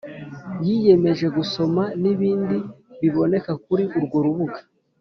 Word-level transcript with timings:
yiyemeje 0.65 1.25
gusoma 1.37 1.83
n’ibindi 2.01 2.57
biboneka 3.01 3.51
kuri 3.65 3.83
urwo 3.97 4.17
rubuga 4.25 4.59